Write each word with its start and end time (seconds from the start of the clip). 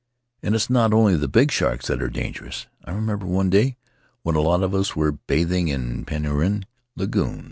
And 0.41 0.55
it's 0.55 0.67
not 0.67 0.93
only 0.93 1.15
the 1.15 1.27
big 1.27 1.51
sharks 1.51 1.85
that 1.85 2.01
are 2.01 2.09
dangerous. 2.09 2.65
I 2.83 2.91
remember 2.93 3.27
one 3.27 3.51
day 3.51 3.77
when 4.23 4.35
a 4.35 4.41
lot 4.41 4.63
of 4.63 4.73
us 4.73 4.95
were 4.95 5.11
bathing 5.11 5.67
in 5.67 6.05
Penrhyn 6.05 6.65
lagoon. 6.95 7.37